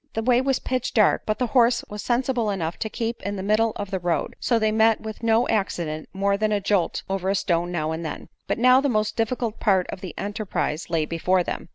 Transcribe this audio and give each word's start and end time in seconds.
They 0.15 0.21
way 0.21 0.41
was 0.41 0.57
pitch 0.57 0.95
dark, 0.95 1.27
but 1.27 1.37
the 1.37 1.45
horse 1.53 1.83
was 1.87 2.01
sensible 2.01 2.49
enough 2.49 2.77
to 2.77 2.89
keep 2.89 3.21
in 3.21 3.35
the 3.35 3.43
middle 3.43 3.71
of 3.75 3.91
the 3.91 3.99
road, 3.99 4.35
so 4.39 4.57
they 4.57 4.71
met 4.71 4.99
with 5.01 5.21
no 5.21 5.47
accident 5.47 6.09
more 6.11 6.37
than 6.37 6.49
to 6.49 6.59
jolt 6.59 7.03
over 7.07 7.29
a 7.29 7.35
stone 7.35 7.71
now 7.71 7.91
and 7.91 8.03
then. 8.03 8.27
But 8.47 8.57
now 8.57 8.81
the 8.81 8.89
most 8.89 9.15
difficult 9.15 9.59
part 9.59 9.85
of 9.91 10.01
the 10.01 10.15
enterprise 10.17 10.89
lay 10.89 11.05
before 11.05 11.43
them. 11.43 11.69